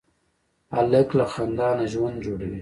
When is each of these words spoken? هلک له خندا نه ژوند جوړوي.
هلک 0.75 1.07
له 1.19 1.25
خندا 1.33 1.69
نه 1.79 1.85
ژوند 1.93 2.17
جوړوي. 2.25 2.59